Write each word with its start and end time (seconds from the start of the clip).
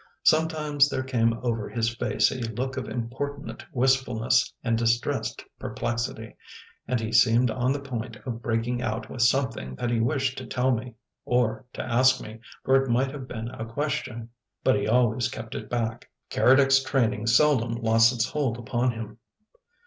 Sometimes 0.23 0.89
there 0.89 1.03
came 1.03 1.33
over 1.43 1.69
his 1.69 1.93
face 1.95 2.31
a 2.31 2.41
look 2.53 2.75
of 2.75 2.89
importunate 2.89 3.63
wistfulness 3.71 4.51
and 4.63 4.75
distressed 4.75 5.43
perplexity, 5.59 6.35
and 6.87 6.99
he 6.99 7.11
seemed 7.11 7.51
on 7.51 7.71
the 7.71 7.79
point 7.79 8.15
of 8.25 8.41
breaking 8.41 8.81
out 8.81 9.11
with 9.11 9.21
something 9.21 9.75
that 9.75 9.91
he 9.91 9.99
wished 9.99 10.39
to 10.39 10.47
tell 10.47 10.71
me 10.71 10.95
or 11.23 11.65
to 11.73 11.83
ask 11.83 12.19
me, 12.19 12.39
for 12.65 12.83
it 12.83 12.89
might 12.89 13.11
have 13.11 13.27
been 13.27 13.49
a 13.49 13.63
question 13.63 14.29
but 14.63 14.75
he 14.75 14.87
always 14.87 15.29
kept 15.29 15.53
it 15.53 15.69
back. 15.69 16.09
Keredec's 16.31 16.81
training 16.81 17.27
seldom 17.27 17.75
lost 17.75 18.11
its 18.11 18.29
hold 18.29 18.57
upon 18.57 18.93
him. 18.93 19.19